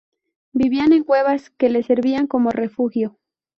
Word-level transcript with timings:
Vivían 0.53 0.93
en 0.93 1.03
cuevas, 1.03 1.51
que 1.51 1.69
les 1.69 1.85
servían 1.85 2.25
como 2.25 2.49
refugio. 2.49 3.19